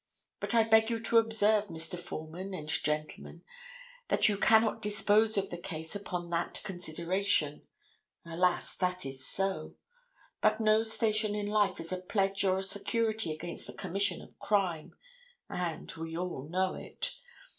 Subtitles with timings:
[0.39, 1.95] But I beg you to observe, Mr.
[1.95, 3.43] Foreman and gentlemen,
[4.07, 7.67] that you cannot dispose of the case upon that consideration.
[8.25, 9.75] Alas, that it is so!
[10.41, 14.39] But no station in life is a pledge or a security against the commission of
[14.39, 14.95] crime,
[15.47, 17.11] and we all know it.